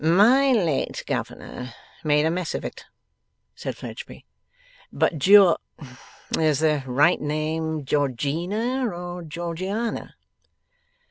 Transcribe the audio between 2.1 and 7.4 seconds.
a mess of it,' said Fledgeby. 'But Geor is the right